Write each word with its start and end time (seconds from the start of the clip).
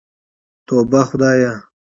توبه 0.67 1.01
خدايه. 1.09 1.53